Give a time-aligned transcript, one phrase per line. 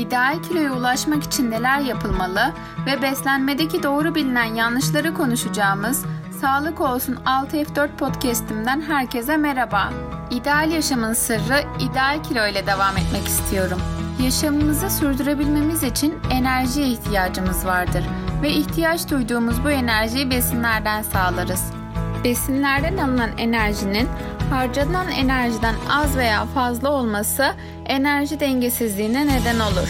[0.00, 2.52] ideal kiloya ulaşmak için neler yapılmalı
[2.86, 6.04] ve beslenmedeki doğru bilinen yanlışları konuşacağımız
[6.40, 9.92] Sağlık Olsun 6F4 podcast'imden herkese merhaba.
[10.30, 13.78] İdeal yaşamın sırrı ideal kilo ile devam etmek istiyorum.
[14.22, 18.04] Yaşamımızı sürdürebilmemiz için enerjiye ihtiyacımız vardır
[18.42, 21.79] ve ihtiyaç duyduğumuz bu enerjiyi besinlerden sağlarız.
[22.24, 24.08] Besinlerden alınan enerjinin
[24.50, 27.54] harcanan enerjiden az veya fazla olması
[27.86, 29.88] enerji dengesizliğine neden olur.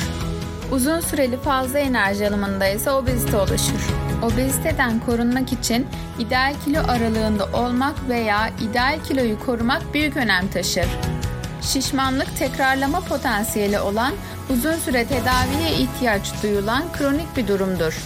[0.72, 3.90] Uzun süreli fazla enerji alımında ise obezite oluşur.
[4.22, 5.86] Obeziteden korunmak için
[6.18, 10.86] ideal kilo aralığında olmak veya ideal kiloyu korumak büyük önem taşır.
[11.62, 14.12] Şişmanlık tekrarlama potansiyeli olan
[14.50, 17.99] uzun süre tedaviye ihtiyaç duyulan kronik bir durumdur.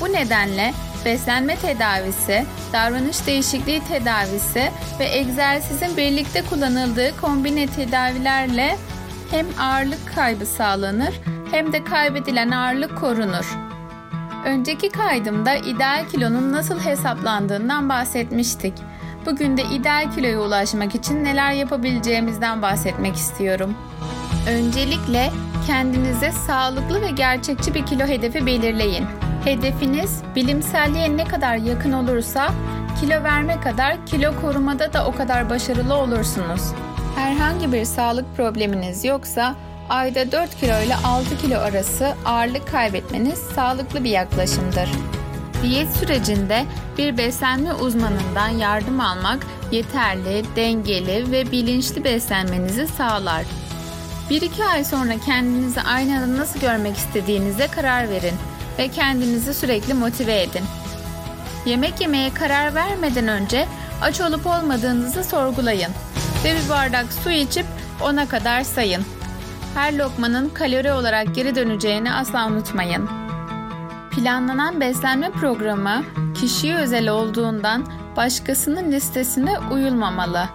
[0.00, 8.76] Bu nedenle beslenme tedavisi, davranış değişikliği tedavisi ve egzersizin birlikte kullanıldığı kombine tedavilerle
[9.30, 11.14] hem ağırlık kaybı sağlanır
[11.50, 13.58] hem de kaybedilen ağırlık korunur.
[14.44, 18.74] Önceki kaydımda ideal kilonun nasıl hesaplandığından bahsetmiştik.
[19.26, 23.74] Bugün de ideal kiloya ulaşmak için neler yapabileceğimizden bahsetmek istiyorum.
[24.48, 25.30] Öncelikle
[25.66, 29.06] kendinize sağlıklı ve gerçekçi bir kilo hedefi belirleyin.
[29.44, 32.54] Hedefiniz bilimselliğe ne kadar yakın olursa
[33.00, 36.62] kilo verme kadar kilo korumada da o kadar başarılı olursunuz.
[37.16, 39.54] Herhangi bir sağlık probleminiz yoksa
[39.88, 44.88] ayda 4 kilo ile 6 kilo arası ağırlık kaybetmeniz sağlıklı bir yaklaşımdır.
[45.62, 46.64] Diyet sürecinde
[46.98, 53.44] bir beslenme uzmanından yardım almak yeterli, dengeli ve bilinçli beslenmenizi sağlar.
[54.30, 58.34] 1-2 ay sonra kendinizi aynada nasıl görmek istediğinize karar verin
[58.78, 60.64] ve kendinizi sürekli motive edin.
[61.66, 63.66] Yemek yemeye karar vermeden önce
[64.02, 65.90] aç olup olmadığınızı sorgulayın
[66.44, 67.66] ve bir bardak su içip
[68.02, 69.04] ona kadar sayın.
[69.74, 73.08] Her lokmanın kalori olarak geri döneceğini asla unutmayın.
[74.10, 76.02] Planlanan beslenme programı
[76.34, 77.86] kişiye özel olduğundan
[78.16, 80.48] başkasının listesine uyulmamalı.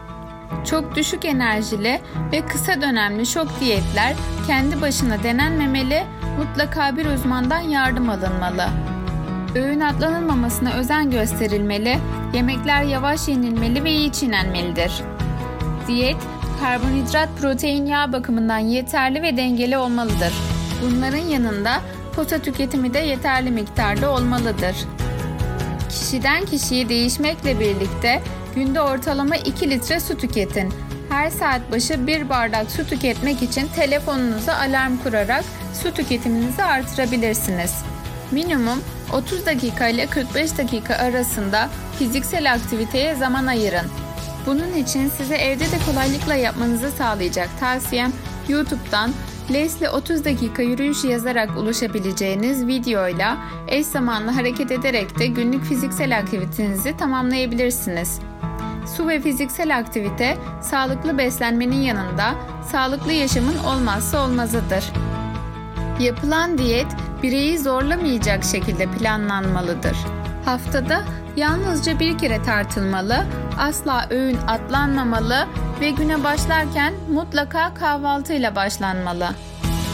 [0.65, 2.01] Çok düşük enerjili
[2.31, 4.15] ve kısa dönemli şok diyetler
[4.47, 6.03] kendi başına denenmemeli,
[6.39, 8.65] mutlaka bir uzmandan yardım alınmalı.
[9.55, 11.97] Öğün atlanılmamasına özen gösterilmeli,
[12.33, 14.91] yemekler yavaş yenilmeli ve iyi çiğnenmelidir.
[15.87, 16.17] Diyet,
[16.59, 20.33] karbonhidrat, protein, yağ bakımından yeterli ve dengeli olmalıdır.
[20.81, 21.81] Bunların yanında
[22.15, 24.75] pota tüketimi de yeterli miktarda olmalıdır.
[25.89, 28.21] Kişiden kişiye değişmekle birlikte
[28.55, 30.73] günde ortalama 2 litre su tüketin.
[31.09, 35.43] Her saat başı bir bardak su tüketmek için telefonunuza alarm kurarak
[35.83, 37.83] su tüketiminizi artırabilirsiniz.
[38.31, 38.79] Minimum
[39.13, 41.69] 30 dakika ile 45 dakika arasında
[41.99, 43.85] fiziksel aktiviteye zaman ayırın.
[44.45, 48.13] Bunun için size evde de kolaylıkla yapmanızı sağlayacak tavsiyem
[48.49, 49.11] YouTube'dan
[49.53, 53.37] Leslie 30 dakika yürüyüş yazarak ulaşabileceğiniz videoyla
[53.67, 58.19] eş zamanlı hareket ederek de günlük fiziksel aktivitenizi tamamlayabilirsiniz.
[58.95, 62.35] Su ve fiziksel aktivite sağlıklı beslenmenin yanında
[62.71, 64.83] sağlıklı yaşamın olmazsa olmazıdır.
[65.99, 66.87] Yapılan diyet
[67.23, 69.97] bireyi zorlamayacak şekilde planlanmalıdır.
[70.45, 71.03] Haftada
[71.35, 73.25] yalnızca bir kere tartılmalı,
[73.59, 75.47] asla öğün atlanmamalı
[75.81, 79.29] ve güne başlarken mutlaka kahvaltıyla başlanmalı.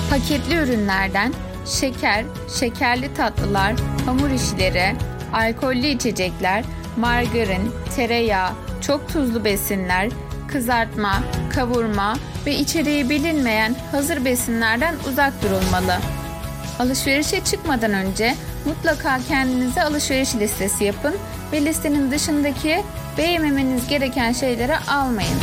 [0.09, 1.33] Paketli ürünlerden
[1.65, 2.25] şeker,
[2.59, 3.73] şekerli tatlılar,
[4.05, 4.95] hamur işleri,
[5.33, 6.63] alkollü içecekler,
[6.97, 8.49] margarin, tereyağı,
[8.87, 10.09] çok tuzlu besinler,
[10.47, 11.23] kızartma,
[11.55, 15.97] kavurma ve içeriği bilinmeyen hazır besinlerden uzak durulmalı.
[16.79, 18.35] Alışverişe çıkmadan önce
[18.65, 21.15] mutlaka kendinize alışveriş listesi yapın
[21.51, 22.83] ve listenin dışındaki
[23.17, 23.23] ve
[23.89, 25.37] gereken şeyleri almayın.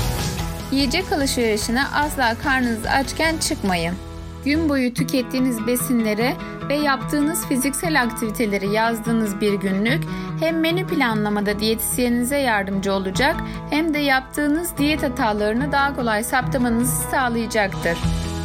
[0.72, 4.11] Yiyecek alışverişine asla karnınız açken çıkmayın.
[4.44, 6.34] Gün boyu tükettiğiniz besinleri
[6.68, 10.04] ve yaptığınız fiziksel aktiviteleri yazdığınız bir günlük
[10.40, 13.36] hem menü planlamada diyetisyeninize yardımcı olacak
[13.70, 17.98] hem de yaptığınız diyet hatalarını daha kolay saptamanızı sağlayacaktır.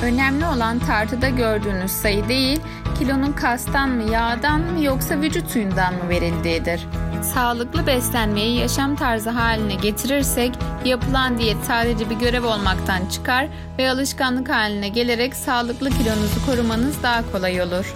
[0.04, 2.60] Önemli olan tartıda gördüğünüz sayı değil,
[3.00, 6.88] kilonun kastan mı, yağdan mı yoksa vücut suyundan mı verildiğidir.
[7.34, 10.54] Sağlıklı beslenmeyi yaşam tarzı haline getirirsek
[10.86, 17.32] yapılan diyet sadece bir görev olmaktan çıkar ve alışkanlık haline gelerek sağlıklı kilonuzu korumanız daha
[17.32, 17.94] kolay olur.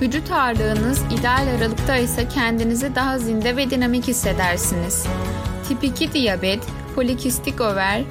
[0.00, 5.06] Vücut ağırlığınız ideal aralıkta ise kendinizi daha zinde ve dinamik hissedersiniz.
[5.68, 6.64] Tip 2 diyabet,
[6.94, 8.02] polikistik over,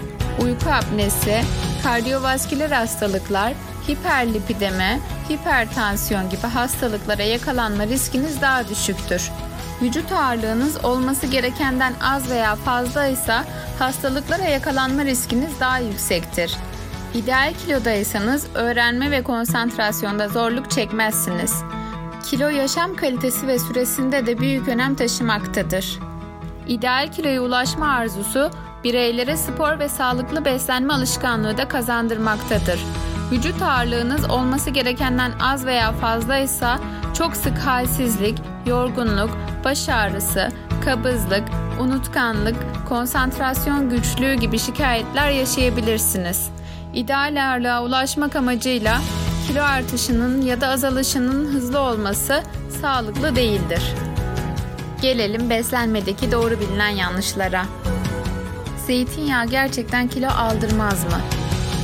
[0.42, 1.42] uyku apnesi,
[1.84, 3.54] kardiyovasküler hastalıklar,
[3.90, 5.00] hiperlipidemi,
[5.30, 9.32] hipertansiyon gibi hastalıklara yakalanma riskiniz daha düşüktür.
[9.82, 13.36] Vücut ağırlığınız olması gerekenden az veya fazla ise
[13.80, 16.56] hastalıklara yakalanma riskiniz daha yüksektir.
[17.14, 21.64] İdeal kilodaysanız öğrenme ve konsantrasyonda zorluk çekmezsiniz.
[22.30, 26.00] Kilo yaşam kalitesi ve süresinde de büyük önem taşımaktadır.
[26.68, 28.52] İdeal kiloya ulaşma arzusu
[28.84, 32.80] bireylere spor ve sağlıklı beslenme alışkanlığı da kazandırmaktadır.
[33.32, 36.80] Vücut ağırlığınız olması gerekenden az veya fazlaysa
[37.18, 39.30] çok sık halsizlik, yorgunluk,
[39.64, 40.50] baş ağrısı,
[40.86, 41.44] kabızlık,
[41.80, 42.56] unutkanlık,
[42.90, 46.50] konsantrasyon güçlüğü gibi şikayetler yaşayabilirsiniz.
[46.94, 49.02] İdeal ağırlığa ulaşmak amacıyla
[49.48, 52.44] kilo artışının ya da azalışının hızlı olması
[52.82, 53.84] sağlıklı değildir.
[55.02, 57.66] Gelelim beslenmedeki doğru bilinen yanlışlara.
[58.88, 61.22] Zeytinyağı gerçekten kilo aldırmaz mı?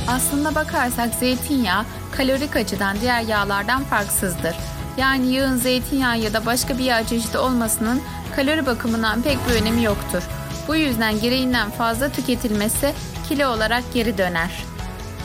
[0.08, 4.56] Aslında bakarsak zeytinyağı kalorik açıdan diğer yağlardan farksızdır.
[4.96, 8.00] Yani yağın zeytinyağı ya da başka bir yağ çeşidi olmasının
[8.36, 10.22] kalori bakımından pek bir önemi yoktur.
[10.68, 12.92] Bu yüzden gereğinden fazla tüketilmesi
[13.28, 14.64] kilo olarak geri döner.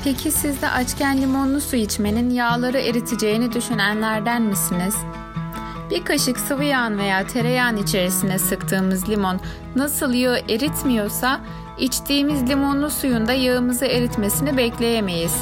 [0.04, 4.96] Peki siz de açken limonlu su içmenin yağları eriteceğini düşünenlerden misiniz?
[5.90, 9.40] Bir kaşık sıvı yağ veya tereyağın içerisine sıktığımız limon
[9.76, 11.42] nasıl yağı eritmiyorsa
[11.80, 15.36] içtiğimiz limonlu suyun da yağımızı eritmesini bekleyemeyiz.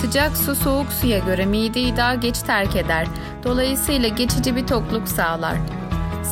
[0.00, 3.06] Sıcak su soğuk suya göre mideyi daha geç terk eder.
[3.44, 5.56] Dolayısıyla geçici bir tokluk sağlar.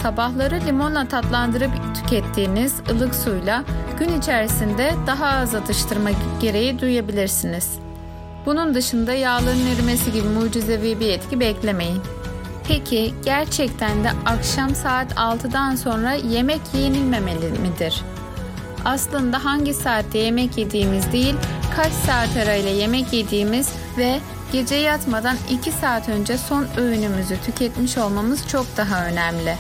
[0.03, 3.65] Sabahları limonla tatlandırıp tükettiğiniz ılık suyla
[3.99, 6.11] gün içerisinde daha az atıştırma
[6.41, 7.79] gereği duyabilirsiniz.
[8.47, 12.03] Bunun dışında yağların erimesi gibi mucizevi bir etki beklemeyin.
[12.69, 18.03] Peki gerçekten de akşam saat 6'dan sonra yemek yenilmemeli midir?
[18.85, 21.35] Aslında hangi saatte yemek yediğimiz değil,
[21.77, 24.19] kaç saat arayla yemek yediğimiz ve
[24.53, 29.57] gece yatmadan 2 saat önce son öğünümüzü tüketmiş olmamız çok daha önemli.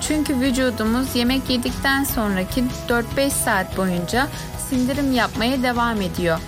[0.00, 4.26] Çünkü vücudumuz yemek yedikten sonraki 4-5 saat boyunca
[4.68, 6.38] sindirim yapmaya devam ediyor.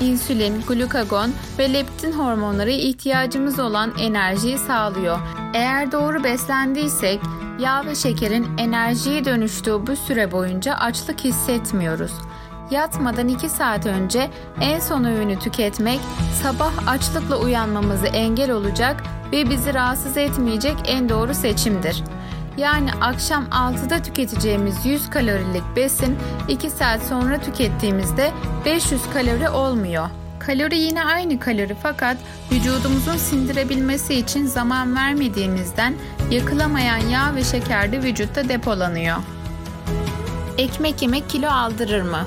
[0.00, 5.41] İnsülin, glukagon ve leptin hormonları ihtiyacımız olan enerjiyi sağlıyor.
[5.54, 7.20] Eğer doğru beslendiysek
[7.58, 12.12] yağ ve şekerin enerjiye dönüştüğü bu süre boyunca açlık hissetmiyoruz.
[12.70, 16.00] Yatmadan 2 saat önce en son öğünü tüketmek
[16.42, 19.02] sabah açlıkla uyanmamızı engel olacak
[19.32, 22.04] ve bizi rahatsız etmeyecek en doğru seçimdir.
[22.56, 26.18] Yani akşam 6'da tüketeceğimiz 100 kalorilik besin
[26.48, 28.30] 2 saat sonra tükettiğimizde
[28.64, 30.08] 500 kalori olmuyor.
[30.46, 32.16] Kalori yine aynı kalori fakat
[32.52, 35.94] vücudumuzun sindirebilmesi için zaman vermediğimizden
[36.30, 39.16] yakılamayan yağ ve şeker de vücutta depolanıyor.
[40.58, 42.26] Ekmek yemek kilo aldırır mı?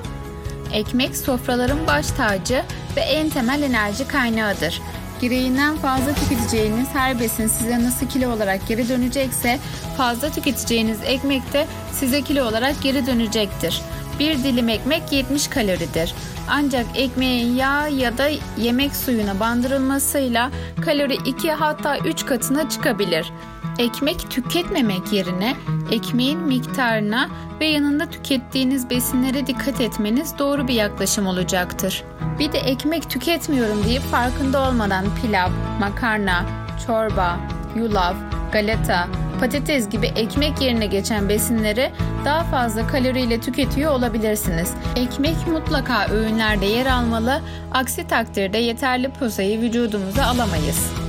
[0.73, 2.63] Ekmek sofraların baş tacı
[2.95, 4.81] ve en temel enerji kaynağıdır.
[5.21, 9.59] Gereğinden fazla tüketeceğiniz her besin size nasıl kilo olarak geri dönecekse
[9.97, 13.81] fazla tüketeceğiniz ekmek de size kilo olarak geri dönecektir.
[14.19, 16.15] Bir dilim ekmek 70 kaloridir.
[16.50, 20.51] Ancak ekmeğin yağ ya da yemek suyuna bandırılmasıyla
[20.85, 23.31] kalori 2 hatta 3 katına çıkabilir.
[23.80, 25.56] Ekmek tüketmemek yerine
[25.92, 27.30] ekmeğin miktarına
[27.60, 32.04] ve yanında tükettiğiniz besinlere dikkat etmeniz doğru bir yaklaşım olacaktır.
[32.39, 35.50] Bir de ekmek tüketmiyorum deyip farkında olmadan pilav,
[35.80, 36.45] makarna,
[36.88, 37.39] çorba,
[37.75, 38.16] yulaf,
[38.51, 39.07] galeta,
[39.39, 41.92] patates gibi ekmek yerine geçen besinleri
[42.25, 44.74] daha fazla kaloriyle tüketiyor olabilirsiniz.
[44.95, 47.42] Ekmek mutlaka öğünlerde yer almalı,
[47.74, 51.05] aksi takdirde yeterli posayı vücudumuza alamayız.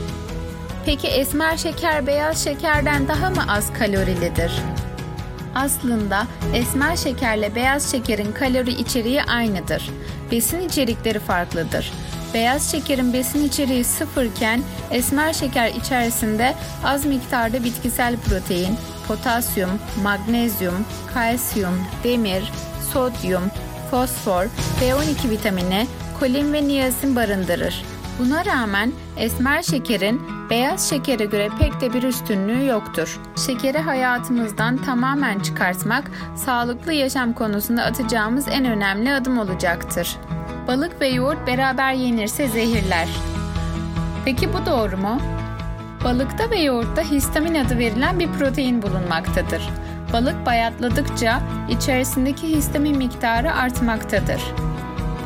[0.87, 4.53] Peki esmer şeker beyaz şekerden daha mı az kalorilidir?
[5.55, 9.91] Aslında esmer şekerle beyaz şekerin kalori içeriği aynıdır.
[10.31, 11.93] Besin içerikleri farklıdır.
[12.35, 18.77] Beyaz şekerin besin içeriği sıfırken esmer şeker içerisinde az miktarda bitkisel protein,
[19.09, 19.71] potasyum,
[20.03, 22.53] magnezyum, kalsiyum, demir,
[22.93, 23.51] sodyum,
[23.91, 24.45] fosfor,
[24.81, 25.87] B12 vitamini,
[26.21, 27.96] kolin ve niyasin barındırır.
[28.19, 33.21] Buna rağmen esmer şekerin beyaz şekere göre pek de bir üstünlüğü yoktur.
[33.47, 40.17] Şekeri hayatımızdan tamamen çıkartmak, sağlıklı yaşam konusunda atacağımız en önemli adım olacaktır.
[40.69, 43.09] Balık ve yoğurt beraber yenirse zehirler.
[44.25, 45.21] Peki bu doğru mu?
[46.05, 49.63] Balıkta ve yoğurtta histamin adı verilen bir protein bulunmaktadır.
[50.13, 54.41] Balık bayatladıkça içerisindeki histamin miktarı artmaktadır.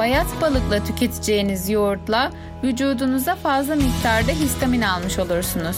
[0.01, 2.33] Bayat balıkla tüketeceğiniz yoğurtla
[2.65, 5.77] vücudunuza fazla miktarda histamin almış olursunuz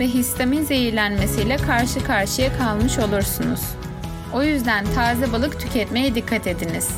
[0.00, 3.60] ve histamin zehirlenmesiyle karşı karşıya kalmış olursunuz.
[4.34, 6.88] O yüzden taze balık tüketmeye dikkat ediniz.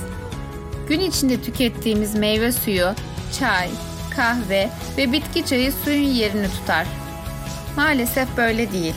[0.88, 2.94] Gün içinde tükettiğimiz meyve suyu,
[3.38, 3.68] çay,
[4.16, 6.86] kahve ve bitki çayı suyun yerini tutar.
[7.76, 8.94] Maalesef böyle değil.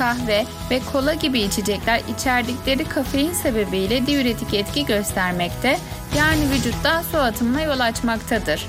[0.00, 5.78] Kahve ve kola gibi içecekler içerdikleri kafein sebebiyle diüretik etki göstermekte,
[6.18, 8.66] yani vücuttan su atımına yol açmaktadır.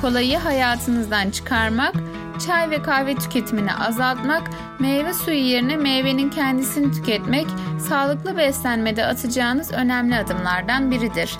[0.00, 1.94] Kolayı hayatınızdan çıkarmak,
[2.46, 7.46] çay ve kahve tüketimini azaltmak, meyve suyu yerine meyvenin kendisini tüketmek,
[7.88, 11.36] sağlıklı beslenmede atacağınız önemli adımlardan biridir.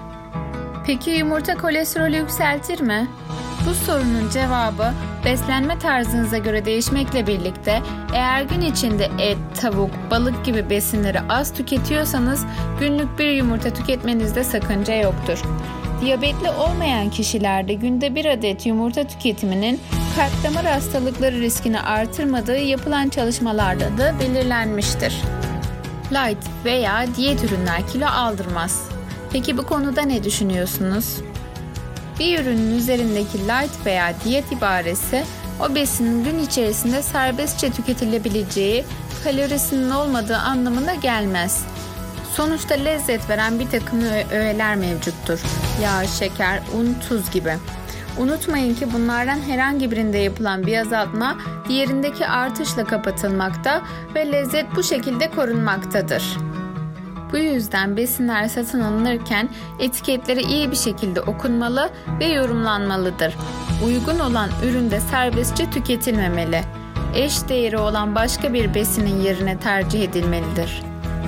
[0.87, 3.09] Peki yumurta kolesterolü yükseltir mi?
[3.73, 4.93] Bu sorunun cevabı
[5.25, 7.83] beslenme tarzınıza göre değişmekle birlikte
[8.15, 12.45] eğer gün içinde et, tavuk, balık gibi besinleri az tüketiyorsanız
[12.81, 15.43] günlük bir yumurta tüketmenizde sakınca yoktur.
[16.01, 19.81] Diyabetli olmayan kişilerde günde bir adet yumurta tüketiminin
[20.17, 25.15] kalp damar hastalıkları riskini artırmadığı yapılan çalışmalarda da belirlenmiştir.
[26.11, 28.89] Light veya diyet ürünler kilo aldırmaz.
[29.33, 31.32] Peki bu konuda ne düşünüyorsunuz?
[32.19, 35.25] Bir ürünün üzerindeki light veya diyet ibaresi
[35.61, 38.85] o besinin gün içerisinde serbestçe tüketilebileceği,
[39.25, 41.65] kalorisinin olmadığı anlamına gelmez.
[42.35, 44.01] Sonuçta lezzet veren bir takım
[44.33, 45.41] öğeler mevcuttur.
[45.83, 47.55] Yağ, şeker, un, tuz gibi.
[48.19, 51.37] Unutmayın ki bunlardan herhangi birinde yapılan bir azaltma
[51.69, 53.83] diğerindeki artışla kapatılmakta
[54.15, 56.23] ve lezzet bu şekilde korunmaktadır.
[57.33, 59.49] Bu yüzden besinler satın alınırken
[59.79, 63.35] etiketleri iyi bir şekilde okunmalı ve yorumlanmalıdır.
[63.87, 66.61] Uygun olan üründe serbestçe tüketilmemeli.
[67.15, 70.83] Eş değeri olan başka bir besinin yerine tercih edilmelidir.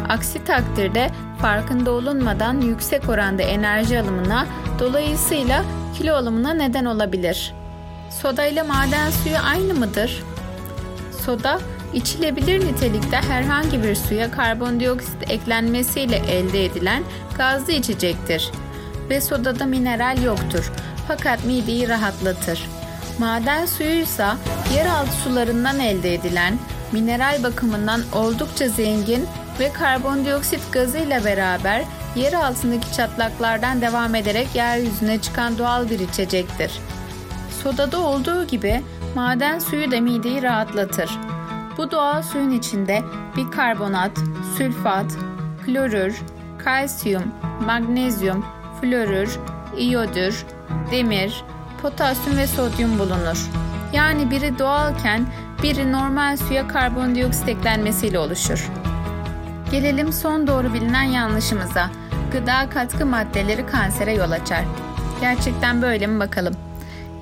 [0.08, 4.46] Aksi takdirde farkında olunmadan yüksek oranda enerji alımına
[4.78, 5.64] dolayısıyla
[5.98, 7.54] kilo alımına neden olabilir.
[8.10, 10.22] Soda ile maden suyu aynı mıdır?
[11.24, 11.58] Soda
[11.94, 17.02] içilebilir nitelikte herhangi bir suya karbondioksit eklenmesiyle elde edilen
[17.38, 18.50] gazlı içecektir
[19.10, 20.72] ve sodada mineral yoktur
[21.08, 22.68] fakat mideyi rahatlatır.
[23.18, 24.26] Maden suyu ise
[24.76, 26.58] yeraltı sularından elde edilen,
[26.92, 29.26] mineral bakımından oldukça zengin
[29.60, 31.84] ve karbondioksit gazı ile beraber
[32.16, 36.72] yer altındaki çatlaklardan devam ederek yeryüzüne çıkan doğal bir içecektir.
[37.62, 38.82] Sodada olduğu gibi
[39.14, 41.10] maden suyu da mideyi rahatlatır.
[41.78, 43.02] Bu doğal suyun içinde
[43.36, 44.18] bikarbonat,
[44.56, 45.06] sülfat,
[45.66, 46.22] klorür,
[46.64, 47.24] kalsiyum,
[47.66, 48.44] magnezyum,
[48.80, 49.38] florür,
[49.76, 50.46] iyodür,
[50.90, 51.44] demir,
[51.82, 53.50] potasyum ve sodyum bulunur.
[53.92, 55.26] Yani biri doğalken
[55.62, 58.70] biri normal suya karbondioksit eklenmesiyle oluşur.
[59.70, 61.90] Gelelim son doğru bilinen yanlışımıza.
[62.32, 64.64] Gıda katkı maddeleri kansere yol açar.
[65.20, 66.54] Gerçekten böyle mi bakalım?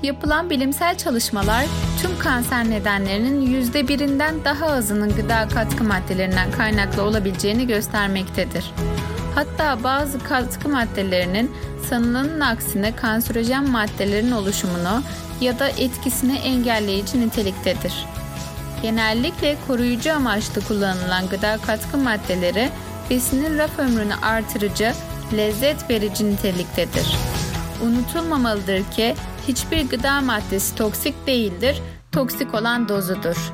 [0.02, 1.64] Yapılan bilimsel çalışmalar
[2.02, 8.73] tüm kanser nedenlerinin %1'inden daha azının gıda katkı maddelerinden kaynaklı olabileceğini göstermektedir.
[9.35, 11.50] Hatta bazı katkı maddelerinin
[11.88, 15.02] sanılanın aksine kanserojen maddelerin oluşumunu
[15.40, 18.06] ya da etkisini engelleyici niteliktedir.
[18.82, 22.71] Genellikle koruyucu amaçlı kullanılan gıda katkı maddeleri
[23.11, 24.92] besinin raf ömrünü artırıcı,
[25.37, 27.16] lezzet verici niteliktedir.
[27.82, 29.14] Unutulmamalıdır ki
[29.49, 31.82] hiçbir gıda maddesi toksik değildir,
[32.12, 33.52] toksik olan dozudur.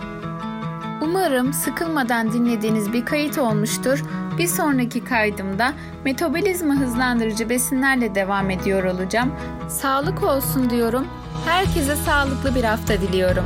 [1.03, 4.03] Umarım sıkılmadan dinlediğiniz bir kayıt olmuştur.
[4.39, 5.73] Bir sonraki kaydımda
[6.05, 9.35] metabolizma hızlandırıcı besinlerle devam ediyor olacağım.
[9.69, 11.07] Sağlık olsun diyorum.
[11.45, 13.45] Herkese sağlıklı bir hafta diliyorum.